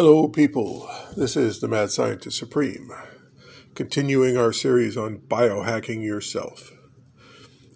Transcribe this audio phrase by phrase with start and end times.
[0.00, 0.88] Hello, people.
[1.16, 2.92] This is the Mad Scientist Supreme,
[3.74, 6.70] continuing our series on biohacking yourself.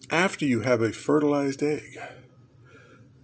[0.09, 1.99] After you have a fertilized egg,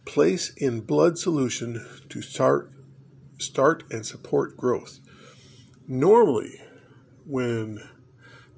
[0.05, 2.73] place in blood solution to start
[3.39, 4.99] start and support growth.
[5.87, 6.61] Normally,
[7.25, 7.89] when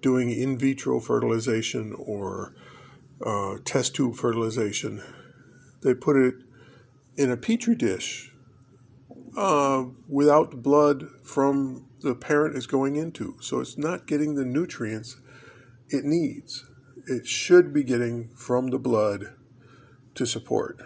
[0.00, 2.54] doing in vitro fertilization or
[3.26, 5.02] uh, test tube fertilization,
[5.82, 6.36] they put it
[7.18, 8.29] in a petri dish
[9.36, 13.36] uh, without blood from the parent is going into.
[13.40, 15.16] So it's not getting the nutrients
[15.88, 16.64] it needs.
[17.06, 19.34] It should be getting from the blood
[20.14, 20.78] to support.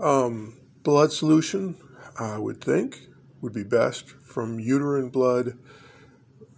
[0.00, 1.76] Um, blood solution,
[2.18, 3.08] I would think,
[3.40, 5.58] would be best from uterine blood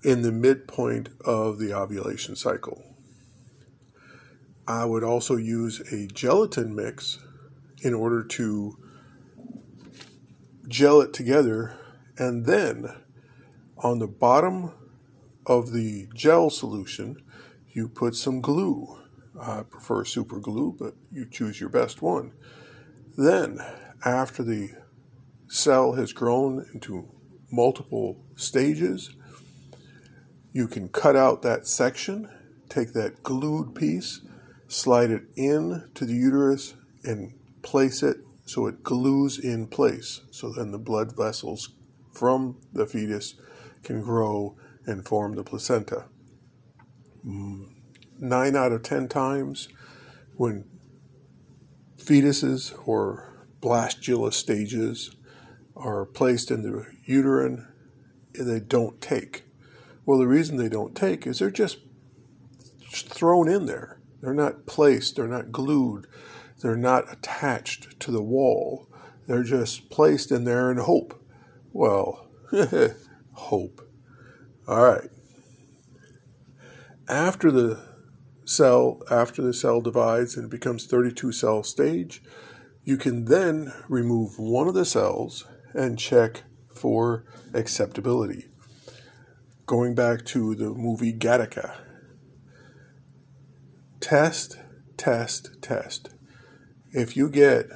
[0.03, 2.83] in the midpoint of the ovulation cycle.
[4.67, 7.19] I would also use a gelatin mix
[7.83, 8.79] in order to
[10.69, 11.77] gel it together,
[12.17, 12.87] and then
[13.79, 14.73] on the bottom
[15.47, 17.23] of the gel solution,
[17.73, 18.99] you put some glue.
[19.41, 22.33] I prefer super glue, but you choose your best one.
[23.17, 23.59] Then,
[24.05, 24.71] after the
[25.49, 27.09] cell has grown into
[27.51, 29.15] multiple stages,
[30.53, 32.29] you can cut out that section,
[32.69, 34.21] take that glued piece,
[34.69, 40.21] slide it in to the uterus, and place it so it glues in place.
[40.31, 41.71] So then the blood vessels
[42.13, 43.35] from the fetus
[43.83, 44.57] can grow
[44.87, 46.07] and form the placenta.
[47.27, 47.73] Mm,
[48.19, 49.69] nine out of ten times,
[50.37, 50.65] when
[51.97, 55.17] fetuses or blastula stages
[55.77, 57.67] are placed in the uterine,
[58.39, 59.45] they don't take.
[60.05, 61.79] Well, the reason they don't take is they're just
[62.93, 64.01] thrown in there.
[64.21, 66.07] They're not placed, they're not glued,
[66.65, 68.89] they're not attached to the wall.
[69.27, 71.23] They're just placed in there in hope.
[71.75, 72.31] Well,
[73.35, 73.87] hope.
[74.67, 75.11] All right.
[77.07, 77.85] After the
[78.47, 82.23] cell, after the cell divides and becomes 32 cell stage,
[82.83, 86.45] you can then remove one of the cells and check
[86.75, 88.47] for acceptability.
[89.67, 91.77] Going back to the movie Gattaca.
[94.01, 94.57] Test,
[94.97, 96.15] test, test
[96.95, 97.67] if you get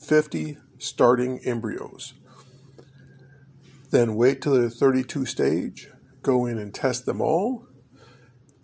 [0.00, 2.14] 50 starting embryos,
[3.90, 5.90] then wait till the 32 stage,
[6.22, 7.66] go in and test them all,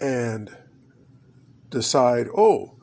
[0.00, 0.56] and
[1.69, 2.78] decide, oh,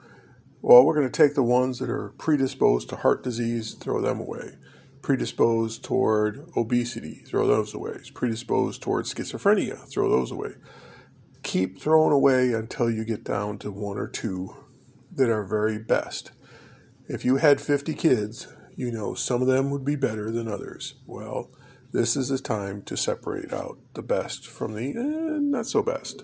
[0.61, 4.19] well, we're going to take the ones that are predisposed to heart disease, throw them
[4.19, 4.57] away.
[5.01, 7.97] Predisposed toward obesity, throw those away.
[8.13, 10.51] Predisposed toward schizophrenia, throw those away.
[11.41, 14.55] Keep throwing away until you get down to one or two
[15.17, 16.31] that are very best.
[17.07, 20.95] If you had 50 kids, you know some of them would be better than others.
[21.05, 21.49] Well,
[21.91, 26.23] this is the time to separate out the best from the eh, not so best.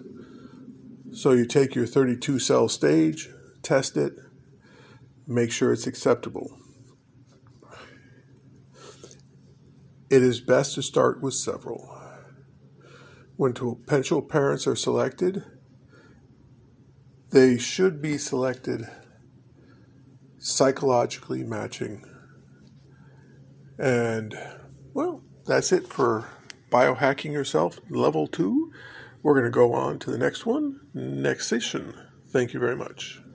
[1.12, 3.30] So you take your 32 cell stage,
[3.62, 4.14] test it,
[5.28, 6.58] make sure it's acceptable.
[10.10, 11.90] It is best to start with several.
[13.36, 15.44] When potential parents are selected,
[17.34, 18.88] they should be selected
[20.38, 22.06] psychologically matching.
[23.80, 24.36] And,
[24.94, 26.30] well, that's it for
[26.72, 28.72] biohacking yourself level two.
[29.24, 31.96] We're going to go on to the next one next session.
[32.32, 33.24] Thank you very much.